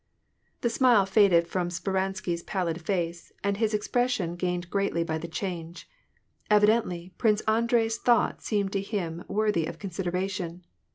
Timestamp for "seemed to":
8.41-8.81